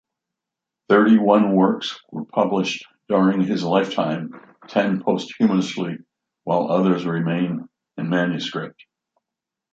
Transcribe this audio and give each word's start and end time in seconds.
Thirty-one 0.89 1.51
works 1.53 1.99
were 2.09 2.25
published 2.25 2.87
during 3.07 3.41
his 3.43 3.63
lifetime, 3.63 4.33
ten 4.67 4.99
posthumously 4.99 5.99
while 6.43 6.71
others 6.71 7.05
remain 7.05 7.69
in 7.99 8.09
manuscript. 8.09 8.83